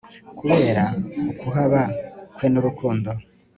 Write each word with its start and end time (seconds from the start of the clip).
kubera 0.39 0.83
ukuhaba 1.31 1.81
kwe 2.35 2.47
nurukundo 2.49 3.09